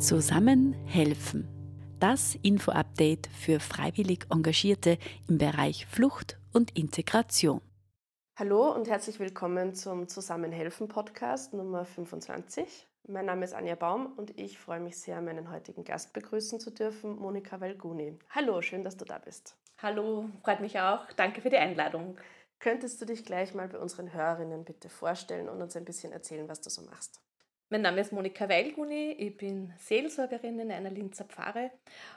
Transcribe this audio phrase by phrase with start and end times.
[0.00, 1.46] Zusammen helfen.
[2.00, 4.96] Das Info-Update für freiwillig Engagierte
[5.28, 7.60] im Bereich Flucht und Integration.
[8.34, 12.88] Hallo und herzlich willkommen zum Zusammenhelfen Podcast Nummer 25.
[13.08, 16.70] Mein Name ist Anja Baum und ich freue mich sehr, meinen heutigen Gast begrüßen zu
[16.70, 18.18] dürfen, Monika Valguni.
[18.30, 19.54] Hallo, schön, dass du da bist.
[19.82, 21.12] Hallo, freut mich auch.
[21.16, 22.16] Danke für die Einladung.
[22.58, 26.48] Könntest du dich gleich mal bei unseren Hörerinnen bitte vorstellen und uns ein bisschen erzählen,
[26.48, 27.20] was du so machst?
[27.72, 31.70] Mein Name ist Monika Weilguni, ich bin Seelsorgerin in einer Linzer Pfarre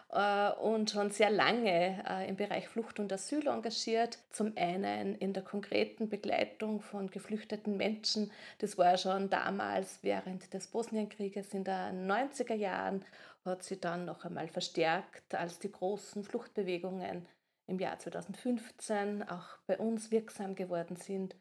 [0.09, 4.17] äh, und schon sehr lange äh, im Bereich Flucht und Asyl engagiert.
[4.31, 8.31] Zum einen in der konkreten Begleitung von geflüchteten Menschen.
[8.57, 13.05] Das war schon damals während des Bosnienkrieges in den 90er Jahren,
[13.45, 17.27] hat sie dann noch einmal verstärkt, als die großen Fluchtbewegungen
[17.67, 21.35] im Jahr 2015 auch bei uns wirksam geworden sind.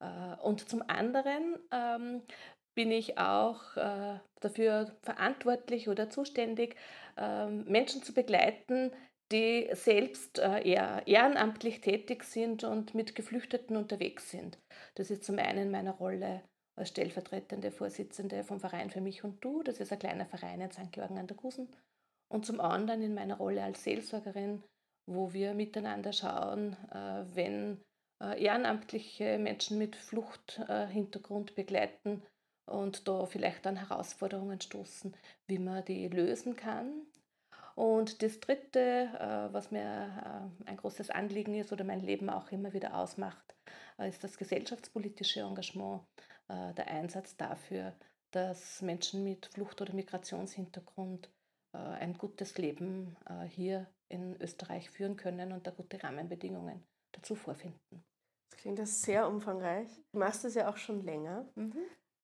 [0.00, 2.22] Äh, und zum anderen ähm,
[2.74, 6.76] bin ich auch äh, dafür verantwortlich oder zuständig,
[7.16, 8.92] äh, Menschen zu begleiten,
[9.32, 14.58] die selbst äh, eher ehrenamtlich tätig sind und mit Geflüchteten unterwegs sind.
[14.96, 16.42] Das ist zum einen meine Rolle
[16.76, 19.62] als stellvertretende Vorsitzende vom Verein für mich und du.
[19.62, 20.92] Das ist ein kleiner Verein in St.
[20.92, 21.68] Georgen an der Gusen.
[22.28, 24.62] Und zum anderen in meiner Rolle als Seelsorgerin,
[25.06, 27.82] wo wir miteinander schauen, äh, wenn
[28.22, 32.22] ehrenamtliche Menschen mit Fluchthintergrund begleiten,
[32.70, 35.14] und da vielleicht an Herausforderungen stoßen,
[35.46, 37.06] wie man die lösen kann.
[37.74, 42.50] Und das Dritte, äh, was mir äh, ein großes Anliegen ist oder mein Leben auch
[42.52, 43.54] immer wieder ausmacht,
[43.98, 46.02] äh, ist das gesellschaftspolitische Engagement,
[46.76, 47.94] der Einsatz dafür,
[48.32, 51.30] dass Menschen mit Flucht- oder Migrationshintergrund
[51.70, 56.82] ein gutes Leben hier in Österreich führen können und da gute Rahmenbedingungen
[57.12, 58.02] dazu vorfinden.
[58.50, 59.88] Das klingt das sehr umfangreich.
[60.10, 61.46] Du machst das ja auch schon länger.
[61.54, 61.78] Mhm.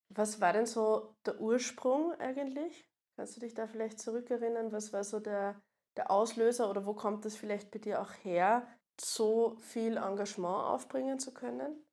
[0.08, 2.88] Was war denn so der Ursprung eigentlich?
[3.16, 4.72] Kannst du dich da vielleicht zurückerinnern?
[4.72, 5.60] Was war so der,
[5.96, 8.66] der Auslöser oder wo kommt es vielleicht bei dir auch her,
[9.00, 11.84] so viel Engagement aufbringen zu können?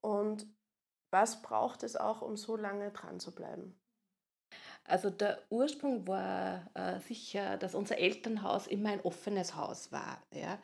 [0.00, 0.46] Und
[1.10, 3.80] was braucht es auch, um so lange dran zu bleiben?
[4.84, 10.22] Also der Ursprung war äh, sicher, dass unser Elternhaus immer ein offenes Haus war.
[10.32, 10.58] Ja?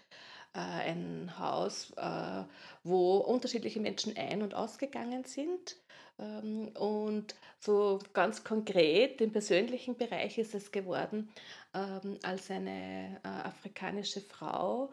[0.55, 2.45] Äh, ein Haus, äh,
[2.85, 5.77] wo unterschiedliche Menschen ein- und ausgegangen sind.
[6.19, 11.31] Ähm, und so ganz konkret im persönlichen Bereich ist es geworden,
[11.75, 14.93] ähm, als eine äh, afrikanische Frau,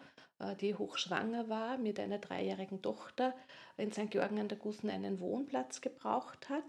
[0.61, 3.35] die hochschwanger war, mit einer dreijährigen Tochter
[3.75, 4.09] in St.
[4.09, 6.63] Georgen an der Gusen einen Wohnplatz gebraucht hat.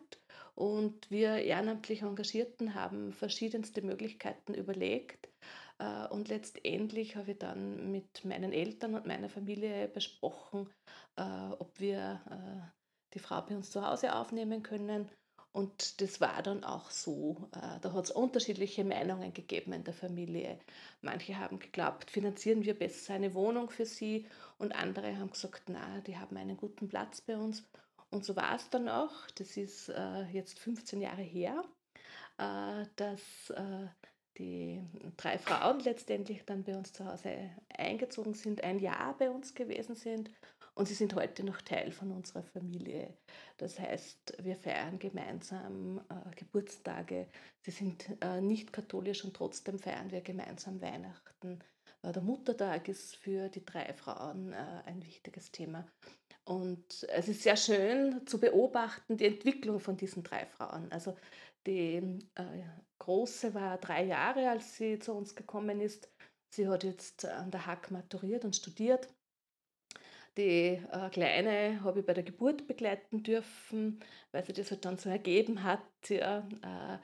[0.57, 5.29] Und wir ehrenamtlich Engagierten haben verschiedenste Möglichkeiten überlegt,
[5.81, 10.69] äh, und letztendlich habe ich dann mit meinen Eltern und meiner Familie besprochen,
[11.17, 11.23] äh,
[11.59, 12.80] ob wir äh,
[13.15, 15.09] die Frau bei uns zu Hause aufnehmen können.
[15.53, 17.49] Und das war dann auch so.
[17.83, 20.61] Da hat es unterschiedliche Meinungen gegeben in der Familie.
[21.01, 24.27] Manche haben geglaubt, finanzieren wir besser eine Wohnung für sie.
[24.59, 27.65] Und andere haben gesagt, na, die haben einen guten Platz bei uns.
[28.11, 29.13] Und so war es dann auch.
[29.35, 29.93] Das ist
[30.33, 31.65] jetzt 15 Jahre her,
[32.95, 33.53] dass
[34.39, 34.81] die
[35.17, 39.97] drei Frauen letztendlich dann bei uns zu Hause eingezogen sind, ein Jahr bei uns gewesen
[39.97, 40.31] sind
[40.81, 43.13] und sie sind heute noch Teil von unserer Familie.
[43.59, 47.27] Das heißt, wir feiern gemeinsam äh, Geburtstage.
[47.61, 51.59] Sie sind äh, nicht katholisch und trotzdem feiern wir gemeinsam Weihnachten.
[52.03, 55.87] Äh, der Muttertag ist für die drei Frauen äh, ein wichtiges Thema.
[56.45, 60.91] Und es ist sehr schön zu beobachten, die Entwicklung von diesen drei Frauen.
[60.91, 61.15] Also
[61.67, 61.97] die
[62.37, 62.63] äh,
[62.99, 66.09] Große war drei Jahre, als sie zu uns gekommen ist.
[66.49, 69.09] Sie hat jetzt an der Hack maturiert und studiert.
[70.37, 74.01] Die äh, Kleine habe ich bei der Geburt begleiten dürfen,
[74.33, 75.83] weil sie das halt dann so ergeben hat.
[76.09, 76.95] Ja, äh,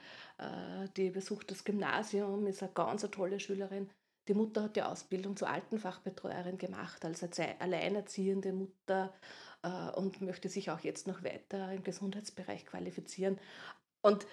[0.43, 3.89] äh, die besucht das Gymnasium, ist eine ganz eine tolle Schülerin.
[4.27, 7.23] Die Mutter hat die Ausbildung zur Altenfachbetreuerin gemacht, als
[7.59, 9.13] alleinerziehende Mutter
[9.63, 13.39] äh, und möchte sich auch jetzt noch weiter im Gesundheitsbereich qualifizieren.
[14.01, 14.25] Und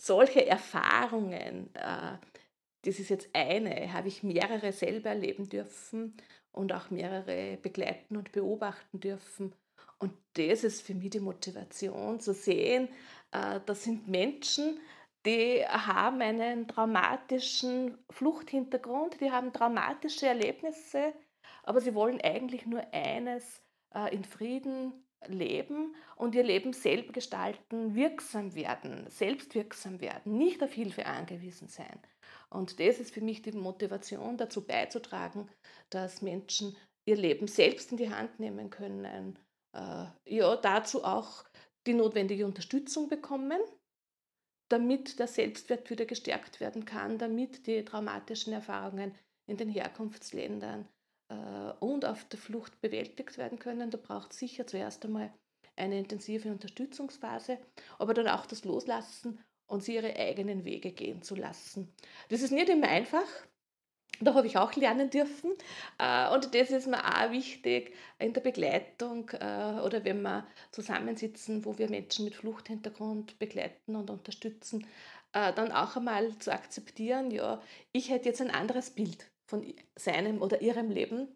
[0.00, 2.18] solche Erfahrungen, äh,
[2.84, 6.16] das ist jetzt eine, habe ich mehrere selber erleben dürfen
[6.50, 9.54] und auch mehrere begleiten und beobachten dürfen.
[9.98, 12.88] Und das ist für mich die Motivation zu sehen,
[13.30, 14.80] äh, das sind Menschen,
[15.24, 21.12] die haben einen traumatischen Fluchthintergrund, die haben traumatische Erlebnisse,
[21.62, 23.62] aber sie wollen eigentlich nur eines,
[23.94, 24.92] äh, in Frieden
[25.28, 31.98] leben und ihr Leben selber gestalten, wirksam werden, selbstwirksam werden, nicht auf Hilfe angewiesen sein.
[32.50, 35.48] Und das ist für mich die Motivation, dazu beizutragen,
[35.90, 39.38] dass Menschen ihr Leben selbst in die Hand nehmen können,
[39.74, 41.44] äh, ja, dazu auch
[41.86, 43.60] die notwendige Unterstützung bekommen,
[44.68, 49.14] damit der Selbstwert wieder gestärkt werden kann, damit die traumatischen Erfahrungen
[49.46, 50.88] in den Herkunftsländern
[51.80, 53.90] und auf der Flucht bewältigt werden können.
[53.90, 55.32] Da braucht es sicher zuerst einmal
[55.76, 57.58] eine intensive Unterstützungsphase,
[57.98, 61.92] aber dann auch das Loslassen und sie ihre eigenen Wege gehen zu lassen.
[62.28, 63.26] Das ist nicht immer einfach.
[64.20, 65.52] Da habe ich auch lernen dürfen.
[65.98, 71.64] Äh, und das ist mir auch wichtig in der Begleitung äh, oder wenn wir zusammensitzen,
[71.64, 74.86] wo wir Menschen mit Fluchthintergrund begleiten und unterstützen,
[75.32, 77.60] äh, dann auch einmal zu akzeptieren, ja,
[77.92, 81.28] ich hätte jetzt ein anderes Bild von seinem oder ihrem Leben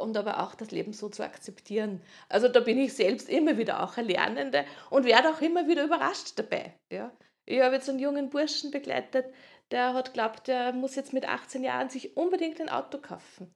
[0.00, 2.02] und aber auch das Leben so zu akzeptieren.
[2.28, 5.84] Also da bin ich selbst immer wieder auch eine Lernende und werde auch immer wieder
[5.84, 6.74] überrascht dabei.
[6.92, 7.10] Ja.
[7.46, 9.26] Ich habe jetzt einen jungen Burschen begleitet,
[9.70, 13.54] der hat glaubt, der muss jetzt mit 18 Jahren sich unbedingt ein Auto kaufen.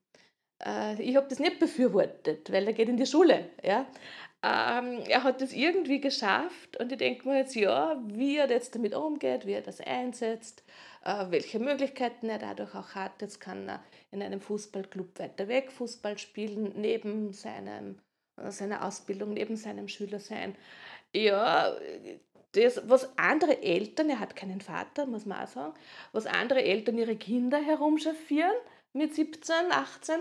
[0.64, 3.50] Äh, ich habe das nicht befürwortet, weil er geht in die Schule.
[3.62, 3.86] Ja?
[4.42, 8.74] Ähm, er hat das irgendwie geschafft und ich denke mir jetzt, ja, wie er jetzt
[8.74, 13.20] damit umgeht, wie er das einsetzt, äh, welche Möglichkeiten er dadurch auch hat.
[13.20, 17.98] Jetzt kann er in einem Fußballclub weiter weg Fußball spielen, neben seinem,
[18.40, 20.54] äh, seiner Ausbildung, neben seinem Schüler sein.
[21.14, 21.76] Ja,
[22.52, 25.74] das, was andere Eltern, er hat keinen Vater, muss man auch sagen,
[26.12, 28.54] was andere Eltern ihre Kinder herumschaffieren
[28.92, 30.20] mit 17, 18,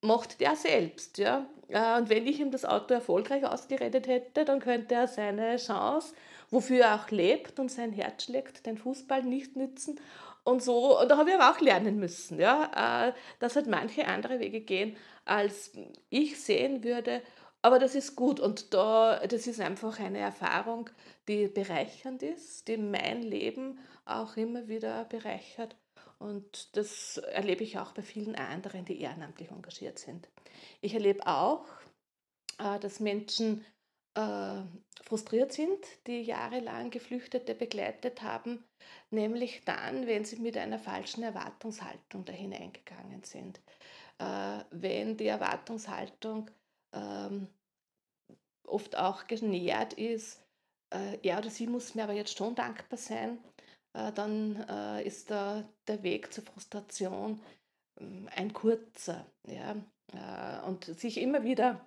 [0.00, 1.18] macht der selbst.
[1.18, 1.46] Ja?
[1.68, 6.14] Äh, und wenn ich ihm das Auto erfolgreich ausgeredet hätte, dann könnte er seine Chance,
[6.50, 10.00] wofür er auch lebt und sein Herz schlägt, den Fußball nicht nützen.
[10.44, 14.06] Und so, und da habe ich aber auch lernen müssen, ja, äh, dass halt manche
[14.06, 15.72] andere Wege gehen, als
[16.10, 17.22] ich sehen würde.
[17.62, 20.90] Aber das ist gut und da, das ist einfach eine Erfahrung,
[21.28, 25.76] die bereichernd ist, die mein Leben auch immer wieder bereichert.
[26.18, 30.28] Und das erlebe ich auch bei vielen anderen, die ehrenamtlich engagiert sind.
[30.82, 31.64] Ich erlebe auch,
[32.58, 33.64] äh, dass Menschen
[34.14, 34.62] äh,
[35.02, 38.64] frustriert sind, die jahrelang Geflüchtete begleitet haben,
[39.10, 43.60] nämlich dann, wenn sie mit einer falschen Erwartungshaltung da hineingegangen sind.
[44.18, 46.50] Äh, wenn die Erwartungshaltung
[46.92, 47.48] ähm,
[48.66, 50.40] oft auch genährt ist,
[50.92, 53.38] äh, er oder sie muss mir aber jetzt schon dankbar sein,
[53.94, 57.40] äh, dann äh, ist da der Weg zur Frustration
[58.00, 59.26] ähm, ein kurzer.
[59.46, 59.76] Ja?
[60.12, 61.84] Äh, und sich immer wieder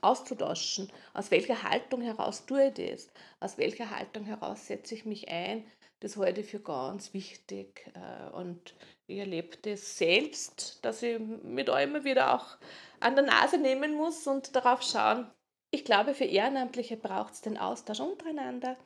[0.00, 3.10] auszutauschen, aus welcher Haltung heraus tue ich das,
[3.40, 5.64] aus welcher Haltung heraus setze ich mich ein,
[6.00, 7.90] das halte ich für ganz wichtig.
[7.94, 8.74] Äh, und
[9.06, 11.20] ich erlebe das selbst, dass ich
[11.66, 12.56] da immer wieder auch
[13.00, 15.30] an der Nase nehmen muss und darauf schauen.
[15.70, 18.76] Ich glaube, für Ehrenamtliche braucht es den Austausch untereinander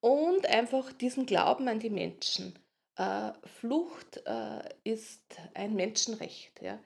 [0.00, 2.58] und einfach diesen Glauben an die Menschen.
[2.96, 5.22] Äh, Flucht äh, ist
[5.54, 6.60] ein Menschenrecht.
[6.60, 6.78] Ja?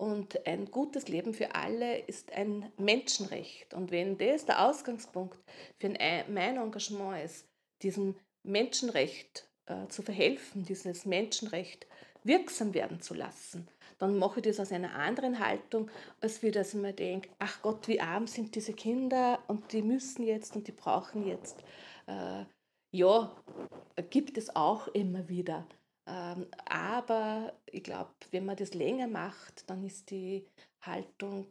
[0.00, 3.74] Und ein gutes Leben für alle ist ein Menschenrecht.
[3.74, 5.36] Und wenn das der Ausgangspunkt
[5.76, 7.46] für mein Engagement ist,
[7.82, 11.86] diesem Menschenrecht äh, zu verhelfen, dieses Menschenrecht
[12.24, 13.68] wirksam werden zu lassen,
[13.98, 15.90] dann mache ich das aus einer anderen Haltung,
[16.22, 19.82] als wie dass ich mir denke, ach Gott, wie arm sind diese Kinder und die
[19.82, 21.62] müssen jetzt und die brauchen jetzt.
[22.06, 22.46] Äh,
[22.92, 23.36] ja,
[24.08, 25.66] gibt es auch immer wieder.
[26.06, 30.46] Ähm, aber ich glaube, wenn man das länger macht, dann ist die
[30.80, 31.46] Haltung,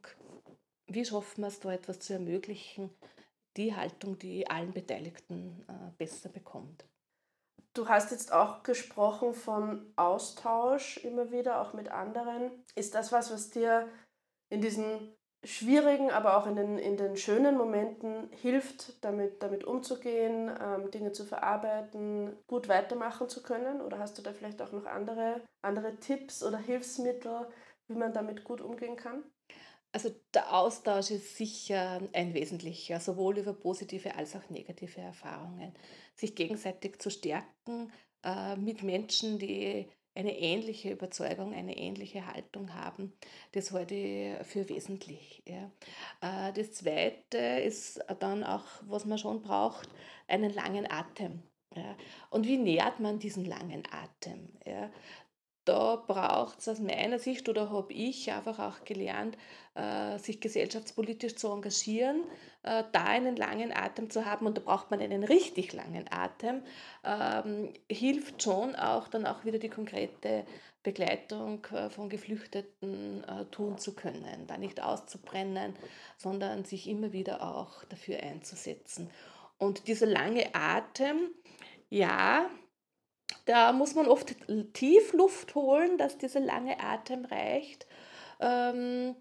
[0.87, 2.89] wie schaffen wir es da etwas zu ermöglichen,
[3.57, 6.85] die Haltung, die allen Beteiligten äh, besser bekommt.
[7.73, 12.51] Du hast jetzt auch gesprochen von Austausch immer wieder, auch mit anderen.
[12.75, 13.87] Ist das was, was dir
[14.49, 20.51] in diesen schwierigen, aber auch in den, in den schönen Momenten hilft, damit, damit umzugehen,
[20.61, 23.81] ähm, Dinge zu verarbeiten, gut weitermachen zu können?
[23.81, 27.47] Oder hast du da vielleicht auch noch andere, andere Tipps oder Hilfsmittel,
[27.87, 29.23] wie man damit gut umgehen kann?
[29.91, 35.73] Also der Austausch ist sicher ein wesentlicher, sowohl über positive als auch negative Erfahrungen.
[36.15, 37.91] Sich gegenseitig zu stärken
[38.23, 43.13] äh, mit Menschen, die eine ähnliche Überzeugung, eine ähnliche Haltung haben,
[43.53, 45.43] das halte ich für wesentlich.
[45.47, 45.71] Ja.
[46.21, 49.89] Äh, das Zweite ist dann auch, was man schon braucht,
[50.27, 51.43] einen langen Atem.
[51.75, 51.95] Ja.
[52.29, 54.49] Und wie nährt man diesen langen Atem?
[54.65, 54.89] Ja?
[55.69, 59.37] Da braucht es aus meiner Sicht oder habe ich einfach auch gelernt,
[59.75, 62.23] äh, sich gesellschaftspolitisch zu engagieren,
[62.63, 66.63] äh, da einen langen Atem zu haben und da braucht man einen richtig langen Atem,
[67.05, 70.43] ähm, hilft schon auch dann auch wieder die konkrete
[70.81, 75.75] Begleitung äh, von Geflüchteten tun zu können, da nicht auszubrennen,
[76.17, 79.11] sondern sich immer wieder auch dafür einzusetzen.
[79.59, 81.29] Und dieser lange Atem,
[81.91, 82.49] ja,
[83.49, 84.35] da muss man oft
[84.73, 87.87] tief Luft holen, dass dieser lange Atem reicht.
[88.39, 89.15] Ähm,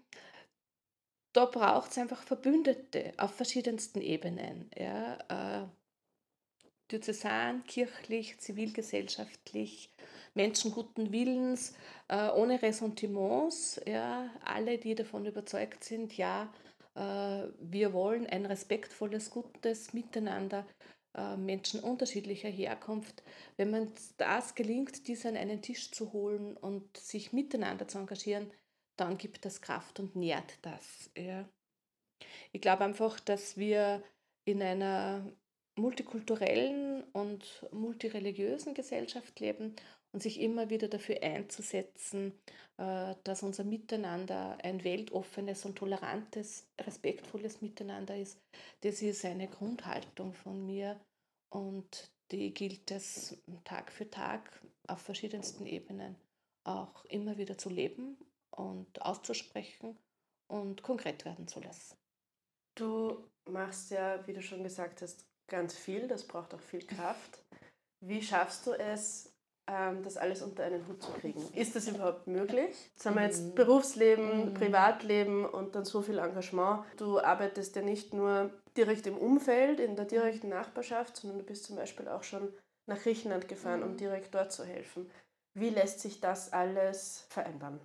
[1.33, 4.69] da braucht es einfach Verbündete auf verschiedensten Ebenen.
[4.77, 5.63] Ja.
[5.63, 5.67] Äh,
[6.91, 9.89] diözesan, kirchlich, zivilgesellschaftlich,
[10.35, 11.73] Menschen guten Willens,
[12.07, 16.53] äh, ohne Ressentiments, ja, alle, die davon überzeugt sind, ja,
[16.95, 20.65] äh, wir wollen ein respektvolles, gutes Miteinander,
[21.37, 23.23] Menschen unterschiedlicher Herkunft.
[23.57, 28.51] Wenn man das gelingt, diese an einen Tisch zu holen und sich miteinander zu engagieren,
[28.97, 31.09] dann gibt das Kraft und nährt das.
[31.17, 31.47] Ja.
[32.51, 34.03] Ich glaube einfach, dass wir
[34.45, 35.25] in einer
[35.79, 39.75] multikulturellen und multireligiösen Gesellschaft leben
[40.11, 42.33] und sich immer wieder dafür einzusetzen,
[42.77, 48.39] äh, dass unser Miteinander ein weltoffenes und tolerantes, respektvolles Miteinander ist.
[48.81, 50.99] Das ist eine Grundhaltung von mir
[51.49, 56.15] und die gilt es Tag für Tag auf verschiedensten Ebenen
[56.63, 58.17] auch immer wieder zu leben
[58.51, 59.97] und auszusprechen
[60.47, 61.95] und konkret werden zu lassen.
[62.75, 67.43] Du machst ja, wie du schon gesagt hast, ganz viel, das braucht auch viel Kraft.
[68.01, 69.33] Wie schaffst du es,
[69.67, 71.41] ähm, das alles unter einen Hut zu kriegen?
[71.53, 72.75] Ist das überhaupt möglich?
[72.93, 73.55] Jetzt haben wir jetzt mhm.
[73.55, 74.53] Berufsleben, mhm.
[74.53, 76.85] Privatleben und dann so viel Engagement.
[76.97, 81.65] Du arbeitest ja nicht nur direkt im Umfeld, in der direkten Nachbarschaft, sondern du bist
[81.65, 82.53] zum Beispiel auch schon
[82.87, 83.97] nach Griechenland gefahren, um mhm.
[83.97, 85.11] direkt dort zu helfen.
[85.53, 87.81] Wie lässt sich das alles vereinbaren?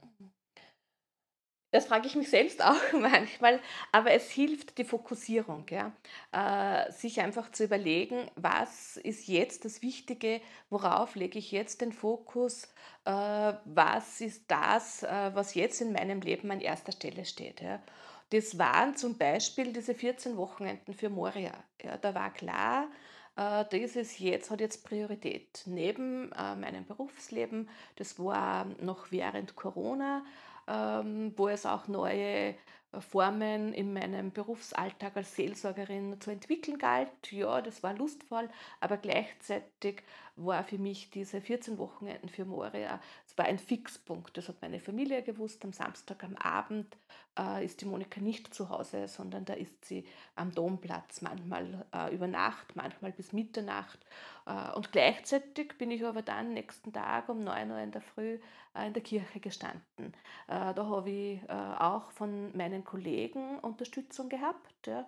[1.72, 3.58] Das frage ich mich selbst auch manchmal,
[3.90, 5.90] aber es hilft die Fokussierung, ja?
[6.30, 11.92] Äh, sich einfach zu überlegen, was ist jetzt das Wichtige, worauf lege ich jetzt den
[11.92, 12.72] Fokus,
[13.04, 17.60] äh, was ist das, äh, was jetzt in meinem Leben an erster Stelle steht.
[17.60, 17.82] Ja?
[18.30, 21.52] Das waren zum Beispiel diese 14 Wochenenden für Moria.
[21.82, 21.96] Ja?
[21.98, 22.88] Da war klar,
[23.36, 25.62] äh, das jetzt, hat jetzt Priorität.
[25.66, 30.24] Neben äh, meinem Berufsleben, das war noch während Corona,
[30.66, 32.54] ähm, wo es auch neue
[32.94, 37.10] äh, Formen in meinem Berufsalltag als Seelsorgerin zu entwickeln galt.
[37.30, 38.48] Ja, das war lustvoll,
[38.80, 40.02] aber gleichzeitig
[40.36, 44.36] war für mich diese 14 Wochenenden für Moria, es war ein Fixpunkt.
[44.36, 45.64] Das hat meine Familie gewusst.
[45.64, 46.96] Am Samstag am Abend
[47.38, 52.14] äh, ist die Monika nicht zu Hause, sondern da ist sie am Domplatz, manchmal äh,
[52.14, 53.98] über Nacht, manchmal bis Mitternacht.
[54.46, 58.38] Äh, und gleichzeitig bin ich aber dann nächsten Tag um 9 Uhr in der Früh
[58.74, 60.12] äh, in der Kirche gestanden.
[60.48, 65.06] Äh, da habe ich äh, auch von meinen Kollegen Unterstützung gehabt, ja,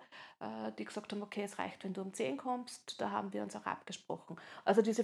[0.77, 3.01] die gesagt haben, okay, es reicht, wenn du um 10 kommst.
[3.01, 4.37] Da haben wir uns auch abgesprochen.
[4.65, 5.03] Also diese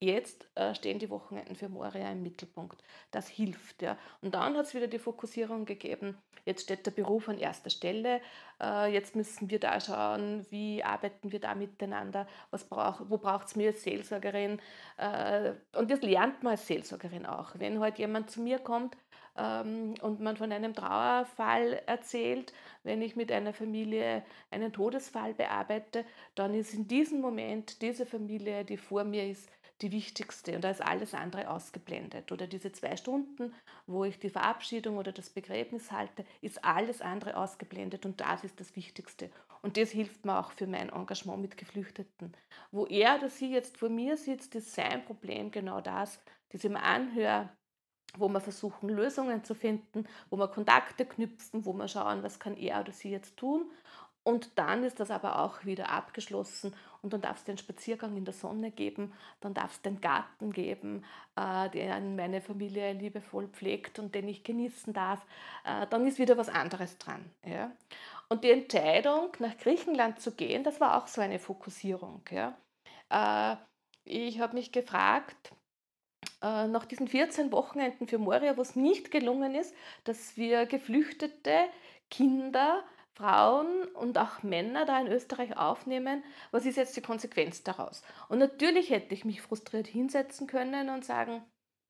[0.00, 2.82] jetzt stehen die Wochenenden für Moria im Mittelpunkt.
[3.10, 3.82] Das hilft.
[3.82, 3.96] Ja.
[4.22, 8.20] Und dann hat es wieder die Fokussierung gegeben, jetzt steht der Beruf an erster Stelle.
[8.90, 13.56] Jetzt müssen wir da schauen, wie arbeiten wir da miteinander, was brauch, wo braucht es
[13.56, 14.60] mir als Seelsorgerin.
[15.76, 18.96] Und das lernt man als Seelsorgerin auch wenn halt jemand zu mir kommt
[19.38, 22.52] ähm, und man von einem Trauerfall erzählt,
[22.82, 28.64] wenn ich mit einer Familie einen Todesfall bearbeite, dann ist in diesem Moment diese Familie,
[28.64, 29.48] die vor mir ist,
[29.82, 32.32] die wichtigste und da ist alles andere ausgeblendet.
[32.32, 33.52] Oder diese zwei Stunden,
[33.86, 38.58] wo ich die Verabschiedung oder das Begräbnis halte, ist alles andere ausgeblendet und das ist
[38.58, 39.30] das Wichtigste.
[39.62, 42.32] Und das hilft mir auch für mein Engagement mit Geflüchteten.
[42.70, 46.70] Wo er oder sie jetzt vor mir sitzt, ist sein Problem genau das, das ich
[46.70, 47.50] mir anhöre,
[48.16, 52.56] wo wir versuchen, Lösungen zu finden, wo wir Kontakte knüpfen, wo wir schauen, was kann
[52.56, 53.70] er oder sie jetzt tun.
[54.26, 58.24] Und dann ist das aber auch wieder abgeschlossen und dann darf es den Spaziergang in
[58.24, 61.04] der Sonne geben, dann darf es den Garten geben,
[61.36, 65.24] äh, den meine Familie liebevoll pflegt und den ich genießen darf.
[65.64, 67.30] Äh, dann ist wieder was anderes dran.
[67.44, 67.70] Ja?
[68.28, 72.22] Und die Entscheidung, nach Griechenland zu gehen, das war auch so eine Fokussierung.
[72.32, 72.58] Ja?
[73.08, 73.56] Äh,
[74.02, 75.52] ich habe mich gefragt,
[76.42, 79.74] äh, nach diesen 14 Wochenenden für Moria, wo es nicht gelungen ist,
[80.04, 81.66] dass wir geflüchtete
[82.10, 88.02] Kinder, Frauen und auch Männer da in Österreich aufnehmen, was ist jetzt die Konsequenz daraus?
[88.28, 91.42] Und natürlich hätte ich mich frustriert hinsetzen können und sagen,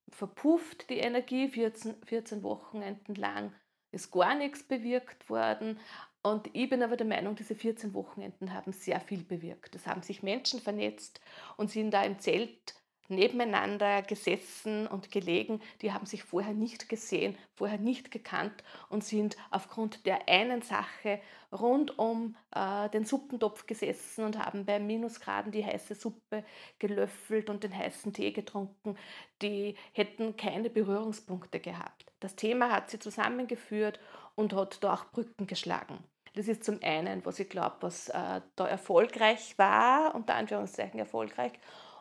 [0.09, 3.53] verpufft die Energie 14, 14 Wochenenden lang,
[3.91, 5.81] ist gar nichts bewirkt worden.
[6.23, 9.75] Und ich bin aber der Meinung, diese 14 Wochenenden haben sehr viel bewirkt.
[9.75, 11.21] Es haben sich Menschen vernetzt
[11.57, 12.75] und sind da im Zelt
[13.09, 19.37] nebeneinander gesessen und gelegen, die haben sich vorher nicht gesehen, vorher nicht gekannt und sind
[19.51, 21.21] aufgrund der einen Sache
[21.53, 26.45] rund um äh, den Suppentopf gesessen und haben bei Minusgraden die heiße Suppe
[26.79, 28.97] gelöffelt und den heißen Tee getrunken.
[29.43, 32.07] Die hätten keine Berührungspunkte gehabt.
[32.21, 34.01] Das Thema hat sie zusammengeführt
[34.35, 35.99] und hat da auch Brücken geschlagen.
[36.37, 41.53] Das ist zum einen, was ich glaube, was äh, da erfolgreich war, unter Anführungszeichen erfolgreich.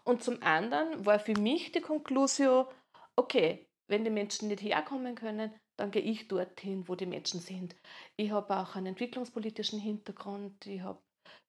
[0.08, 2.70] Und zum anderen war für mich die Konklusio,
[3.16, 7.76] okay, wenn die Menschen nicht herkommen können, dann gehe ich dorthin, wo die Menschen sind.
[8.16, 10.66] Ich habe auch einen entwicklungspolitischen Hintergrund.
[10.68, 11.02] Ich habe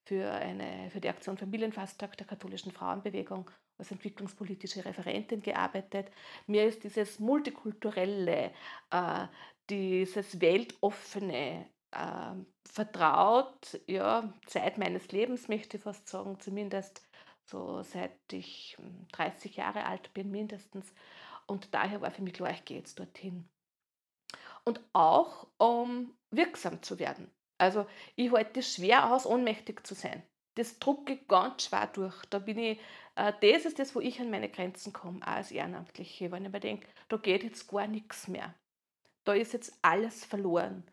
[0.07, 0.41] für,
[0.91, 6.11] für die Aktion Familienfasttag der katholischen Frauenbewegung als entwicklungspolitische Referentin gearbeitet.
[6.47, 8.53] Mir ist dieses multikulturelle,
[8.91, 9.27] äh,
[9.69, 12.35] dieses weltoffene äh,
[12.65, 17.07] vertraut, ja, Zeit meines Lebens möchte ich fast sagen, zumindest
[17.47, 18.77] so seit ich
[19.13, 20.93] 30 hm, Jahre alt bin mindestens.
[21.47, 23.49] Und daher war für mich klar, ich gehe jetzt dorthin.
[24.65, 27.31] Und auch um wirksam zu werden.
[27.59, 27.87] Also
[28.17, 30.23] ich halte es schwer aus, ohnmächtig zu sein.
[30.57, 32.25] Das drucke ich ganz schwer durch.
[32.27, 32.81] Da bin ich,
[33.15, 36.33] äh, das ist das, wo ich an meine Grenzen komme, auch als Ehrenamtliche.
[36.33, 38.55] Wenn ich mir denke, da geht jetzt gar nichts mehr.
[39.25, 40.85] Da ist jetzt alles verloren.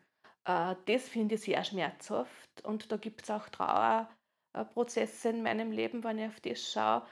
[0.44, 3.48] Äh, das finde ich sehr schmerzhaft und da gibt es auch
[4.54, 7.02] Trauerprozesse in meinem Leben, wenn ich auf das schaue.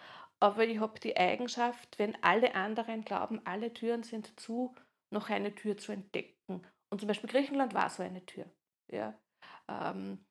[0.41, 4.75] Aber ich habe die Eigenschaft, wenn alle anderen glauben, alle Türen sind zu,
[5.11, 6.67] noch eine Tür zu entdecken.
[6.91, 8.47] Und zum Beispiel Griechenland war so eine Tür.
[8.91, 9.15] Ja.
[9.69, 10.25] Ähm,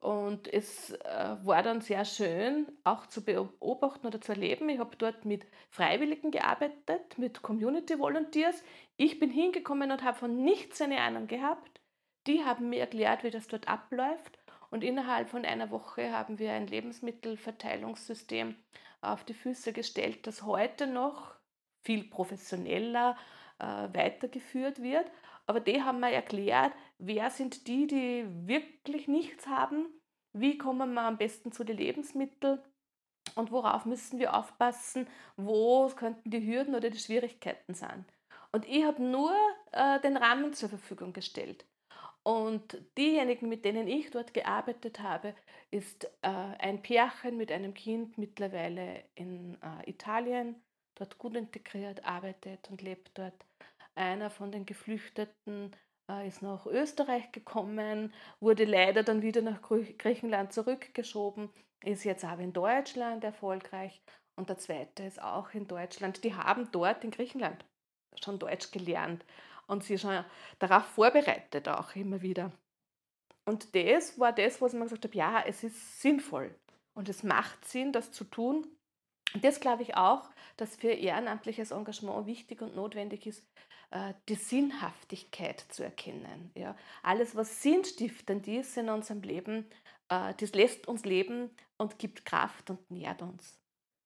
[0.00, 4.68] und es äh, war dann sehr schön, auch zu beobachten oder zu erleben.
[4.68, 8.62] Ich habe dort mit Freiwilligen gearbeitet, mit Community Volunteers.
[8.96, 11.80] Ich bin hingekommen und habe von nichts eine Ahnung gehabt.
[12.26, 14.37] Die haben mir erklärt, wie das dort abläuft.
[14.70, 18.54] Und innerhalb von einer Woche haben wir ein Lebensmittelverteilungssystem
[19.00, 21.34] auf die Füße gestellt, das heute noch
[21.82, 23.16] viel professioneller
[23.58, 25.10] äh, weitergeführt wird.
[25.46, 29.86] Aber die haben mir erklärt, wer sind die, die wirklich nichts haben,
[30.34, 32.60] wie kommen wir am besten zu den Lebensmitteln
[33.34, 38.04] und worauf müssen wir aufpassen, wo könnten die Hürden oder die Schwierigkeiten sein.
[38.52, 39.34] Und ich habe nur
[39.72, 41.64] äh, den Rahmen zur Verfügung gestellt.
[42.22, 45.34] Und diejenigen, mit denen ich dort gearbeitet habe,
[45.70, 50.56] ist äh, ein Pärchen mit einem Kind mittlerweile in äh, Italien,
[50.94, 53.46] dort gut integriert, arbeitet und lebt dort.
[53.94, 55.74] Einer von den Geflüchteten
[56.10, 61.50] äh, ist nach Österreich gekommen, wurde leider dann wieder nach Griechenland zurückgeschoben,
[61.84, 64.02] ist jetzt aber in Deutschland erfolgreich.
[64.36, 66.22] Und der zweite ist auch in Deutschland.
[66.22, 67.64] Die haben dort in Griechenland
[68.22, 69.24] schon Deutsch gelernt
[69.68, 70.24] und sie schon
[70.58, 72.50] darauf vorbereitet auch immer wieder.
[73.44, 76.54] Und das war das, was ich mir gesagt habe, ja, es ist sinnvoll
[76.94, 78.66] und es macht Sinn, das zu tun.
[79.32, 83.46] Und das glaube ich auch, dass für ehrenamtliches Engagement wichtig und notwendig ist,
[83.90, 86.50] äh, die Sinnhaftigkeit zu erkennen.
[86.54, 86.76] Ja.
[87.02, 89.66] Alles, was sinnstiftend ist in unserem Leben,
[90.08, 93.58] äh, das lässt uns leben und gibt Kraft und nährt uns.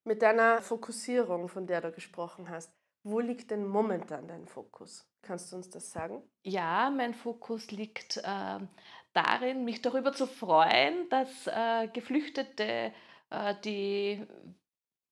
[0.05, 2.71] Mit deiner Fokussierung, von der du gesprochen hast,
[3.03, 5.05] wo liegt denn momentan dein Fokus?
[5.23, 6.21] Kannst du uns das sagen?
[6.43, 8.59] Ja, mein Fokus liegt äh,
[9.13, 12.93] darin, mich darüber zu freuen, dass äh, Geflüchtete,
[13.29, 14.27] äh, die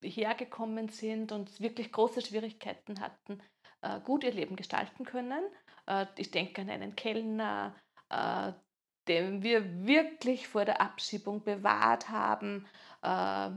[0.04, 3.42] hergekommen sind und wirklich große Schwierigkeiten hatten,
[3.82, 5.44] äh, gut ihr Leben gestalten können.
[5.88, 7.76] Äh, ich denke an einen Kellner,
[8.10, 8.52] äh,
[9.08, 12.68] den wir wirklich vor der Abschiebung bewahrt haben,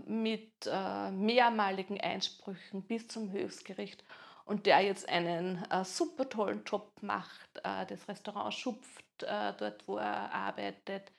[0.07, 4.03] mit mehrmaligen Einsprüchen bis zum Höchstgericht
[4.45, 9.87] und der jetzt einen äh, super tollen Job macht, äh, das Restaurant schupft äh, dort,
[9.89, 11.13] wo er arbeitet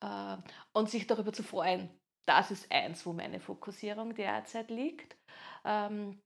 [0.00, 0.36] äh,
[0.72, 1.90] und sich darüber zu freuen.
[2.26, 5.16] Das ist eins, wo meine Fokussierung derzeit liegt.
[5.64, 6.20] Ähm,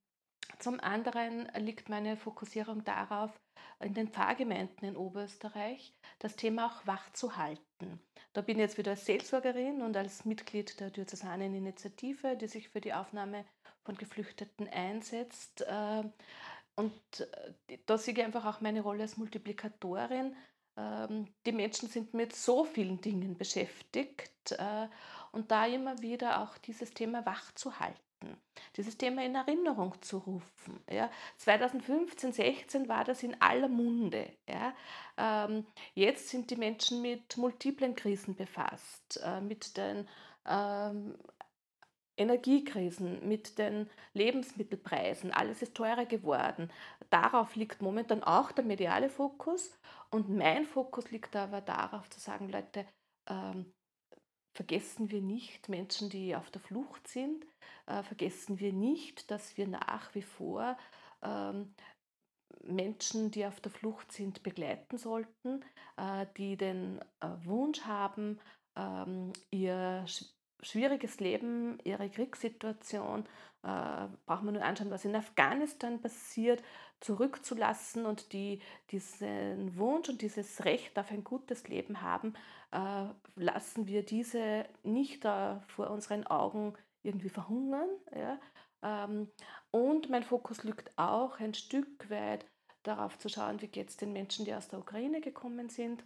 [0.58, 3.30] zum anderen liegt meine Fokussierung darauf,
[3.80, 8.00] in den Pfarrgemeinden in Oberösterreich das Thema auch wach zu halten.
[8.32, 12.68] Da bin ich jetzt wieder als Seelsorgerin und als Mitglied der Diözesanen Initiative, die sich
[12.68, 13.44] für die Aufnahme
[13.84, 15.62] von Geflüchteten einsetzt.
[15.62, 16.04] Äh,
[16.74, 16.92] und
[17.68, 20.34] äh, da sehe ich einfach auch meine Rolle als Multiplikatorin.
[20.76, 24.88] Ähm, die Menschen sind mit so vielen Dingen beschäftigt äh,
[25.32, 28.38] und da immer wieder auch dieses Thema wach zu halten,
[28.76, 30.82] dieses Thema in Erinnerung zu rufen.
[30.90, 31.10] Ja.
[31.38, 34.32] 2015, 16 war das in aller Munde.
[35.18, 40.08] Ähm, jetzt sind die Menschen mit multiplen Krisen befasst, mit den
[40.46, 41.14] ähm,
[42.22, 46.70] Energiekrisen, mit den Lebensmittelpreisen, alles ist teurer geworden.
[47.10, 49.78] Darauf liegt momentan auch der mediale Fokus
[50.10, 52.86] und mein Fokus liegt aber darauf zu sagen, Leute,
[53.28, 53.72] ähm,
[54.54, 57.44] vergessen wir nicht Menschen, die auf der Flucht sind,
[57.86, 60.76] äh, vergessen wir nicht, dass wir nach wie vor
[61.22, 61.74] ähm,
[62.64, 65.64] Menschen, die auf der Flucht sind, begleiten sollten,
[65.96, 68.38] äh, die den äh, Wunsch haben,
[68.76, 70.04] ähm, ihr
[70.62, 73.24] schwieriges Leben, ihre Kriegssituation,
[73.62, 76.62] äh, braucht man nur anschauen, was in Afghanistan passiert,
[77.00, 82.34] zurückzulassen und die diesen Wunsch und dieses Recht auf ein gutes Leben haben,
[82.70, 87.88] äh, lassen wir diese nicht äh, vor unseren Augen irgendwie verhungern.
[88.14, 88.40] Ja?
[88.82, 89.28] Ähm,
[89.70, 92.46] und mein Fokus liegt auch ein Stück weit
[92.82, 96.04] darauf zu schauen, wie geht es den Menschen, die aus der Ukraine gekommen sind.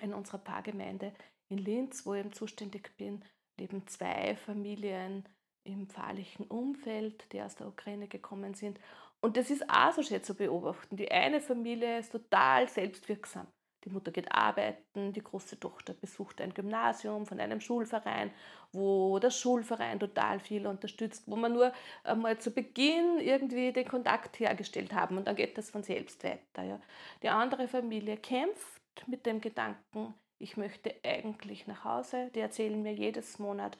[0.00, 1.12] In unserer Pfarrgemeinde
[1.48, 3.24] in Linz, wo ich zuständig bin,
[3.60, 5.24] leben zwei Familien
[5.64, 8.80] im pfarrlichen Umfeld, die aus der Ukraine gekommen sind.
[9.20, 10.96] Und das ist auch so schön zu beobachten.
[10.96, 13.46] Die eine Familie ist total selbstwirksam.
[13.84, 18.30] Die Mutter geht arbeiten, die große Tochter besucht ein Gymnasium von einem Schulverein,
[18.72, 21.72] wo der Schulverein total viel unterstützt, wo man nur
[22.04, 26.62] einmal zu Beginn irgendwie den Kontakt hergestellt haben und dann geht das von selbst weiter.
[26.62, 26.80] Ja.
[27.22, 32.30] Die andere Familie kämpft mit dem Gedanken, ich möchte eigentlich nach Hause.
[32.34, 33.78] Die erzählen mir jedes Monat,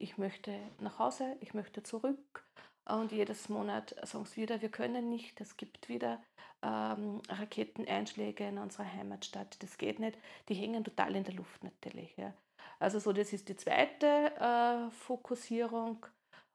[0.00, 2.44] ich möchte nach Hause, ich möchte zurück.
[2.88, 6.22] Und jedes Monat sagen sie wieder, wir können nicht, es gibt wieder
[6.62, 10.16] ähm, Raketeneinschläge in unserer Heimatstadt, das geht nicht.
[10.48, 12.16] Die hängen total in der Luft natürlich.
[12.16, 12.32] Ja.
[12.78, 16.06] Also so, das ist die zweite äh, Fokussierung.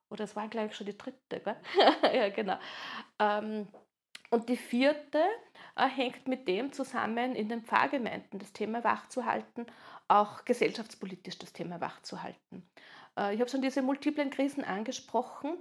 [0.10, 1.42] Oder es war, glaube ich, schon die dritte.
[2.04, 2.58] ja, genau.
[3.20, 3.68] Ähm,
[4.32, 5.24] und die vierte
[5.76, 9.66] hängt mit dem zusammen, in den Pfarrgemeinden das Thema wachzuhalten,
[10.08, 12.70] auch gesellschaftspolitisch das Thema wachzuhalten.
[13.18, 15.58] Äh, ich habe schon diese multiplen Krisen angesprochen.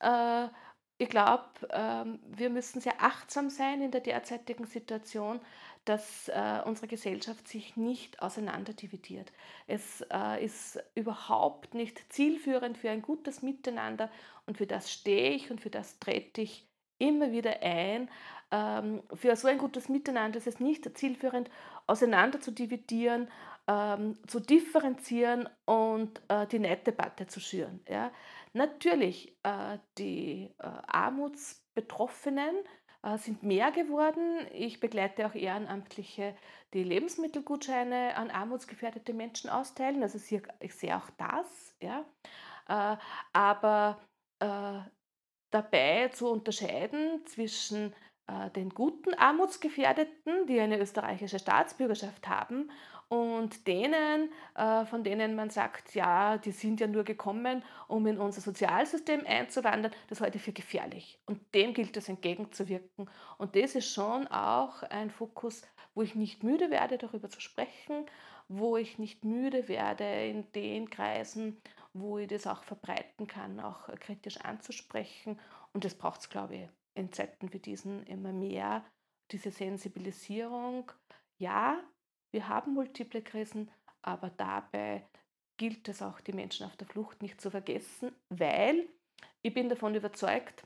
[0.00, 0.48] Äh,
[0.98, 5.40] ich glaube, ähm, wir müssen sehr achtsam sein in der derzeitigen Situation,
[5.84, 9.32] dass äh, unsere Gesellschaft sich nicht auseinanderdividiert.
[9.66, 14.10] Es äh, ist überhaupt nicht zielführend für ein gutes Miteinander
[14.46, 18.08] und für das stehe ich und für das trete ich immer wieder ein.
[18.52, 21.50] Ähm, für so ein gutes Miteinander ist es nicht zielführend,
[21.88, 23.28] auseinander zu dividieren,
[23.66, 27.80] ähm, zu differenzieren und die Neiddebatte zu schüren.
[27.88, 28.12] Ja.
[28.54, 32.54] Natürlich, äh, die äh, Armutsbetroffenen
[33.02, 34.46] äh, sind mehr geworden.
[34.52, 36.36] Ich begleite auch Ehrenamtliche,
[36.74, 40.02] die Lebensmittelgutscheine an armutsgefährdete Menschen austeilen.
[40.02, 40.18] Also
[40.60, 41.76] ich sehe auch das.
[41.80, 42.04] Ja.
[43.32, 44.00] aber
[45.50, 47.94] dabei zu unterscheiden zwischen
[48.56, 52.70] den guten Armutsgefährdeten, die eine österreichische Staatsbürgerschaft haben,
[53.12, 58.16] und denen, äh, von denen man sagt, ja, die sind ja nur gekommen, um in
[58.16, 61.20] unser Sozialsystem einzuwandern, das halte ich für gefährlich.
[61.26, 63.10] Und dem gilt es entgegenzuwirken.
[63.36, 65.60] Und das ist schon auch ein Fokus,
[65.94, 68.06] wo ich nicht müde werde, darüber zu sprechen,
[68.48, 71.60] wo ich nicht müde werde, in den Kreisen,
[71.92, 75.38] wo ich das auch verbreiten kann, auch kritisch anzusprechen.
[75.74, 78.84] Und das braucht es, glaube ich, in Zeiten wie diesen immer mehr,
[79.30, 80.90] diese Sensibilisierung.
[81.38, 81.82] Ja,
[82.32, 83.70] wir haben multiple Krisen,
[84.02, 85.06] aber dabei
[85.58, 88.88] gilt es auch, die Menschen auf der Flucht nicht zu vergessen, weil
[89.42, 90.64] ich bin davon überzeugt,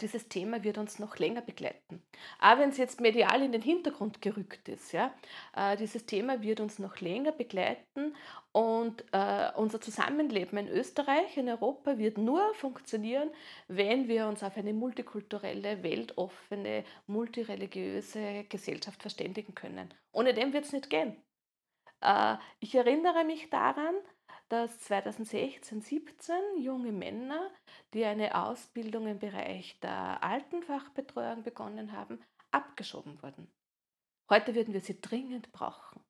[0.00, 2.02] dieses Thema wird uns noch länger begleiten.
[2.38, 5.12] Aber wenn es jetzt medial in den Hintergrund gerückt ist, ja,
[5.54, 8.14] äh, dieses Thema wird uns noch länger begleiten
[8.52, 13.30] und äh, unser Zusammenleben in Österreich, in Europa wird nur funktionieren,
[13.68, 19.92] wenn wir uns auf eine multikulturelle, weltoffene, multireligiöse Gesellschaft verständigen können.
[20.12, 21.16] Ohne dem wird es nicht gehen.
[22.60, 23.94] ich erinnere mich daran,
[24.48, 27.50] dass 2016, 17 junge Männer,
[27.92, 33.50] die eine Ausbildung im Bereich der Altenfachbetreuung begonnen haben, abgeschoben wurden.
[34.30, 36.00] Heute würden wir sie dringend brauchen.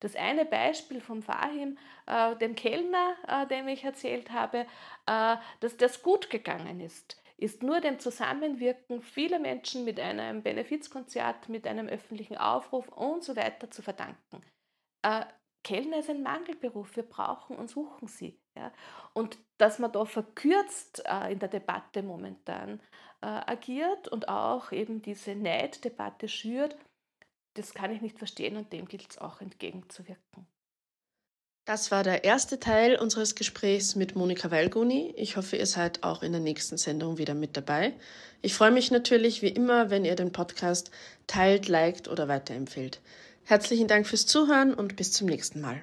[0.00, 1.76] Das eine Beispiel vom Fahim,
[2.06, 4.66] äh, dem Kellner, äh, dem ich erzählt habe,
[5.06, 11.48] äh, dass das gut gegangen ist, ist nur dem Zusammenwirken vieler Menschen mit einem Benefizkonzert,
[11.48, 14.42] mit einem öffentlichen Aufruf und so weiter zu verdanken.
[15.64, 18.38] Kellner ist ein Mangelberuf, wir brauchen und suchen sie.
[18.56, 18.72] Ja?
[19.12, 22.80] Und dass man da verkürzt äh, in der Debatte momentan
[23.20, 26.76] äh, agiert und auch eben diese Neiddebatte schürt,
[27.54, 30.46] das kann ich nicht verstehen und dem gilt es auch entgegenzuwirken.
[31.68, 35.12] Das war der erste Teil unseres Gesprächs mit Monika Weilguni.
[35.18, 37.92] Ich hoffe, ihr seid auch in der nächsten Sendung wieder mit dabei.
[38.40, 40.90] Ich freue mich natürlich wie immer, wenn ihr den Podcast
[41.26, 43.02] teilt, liked oder weiterempfehlt.
[43.48, 45.80] Herzlichen Dank fürs Zuhören und bis zum nächsten Mal.